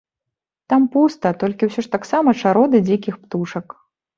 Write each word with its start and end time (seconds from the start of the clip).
Там 0.73 0.87
пуста, 0.95 1.27
толькі 1.45 1.69
ўсё 1.71 1.81
ж 1.89 1.91
таксама 1.99 2.35
чароды 2.43 2.77
дзікіх 2.89 3.23
птушак. 3.27 3.65